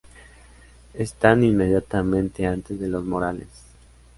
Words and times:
Están 0.95 1.43
inmediatamente 1.43 2.47
antes 2.47 2.79
de 2.79 2.87
los 2.87 3.03
molares. 3.03 3.49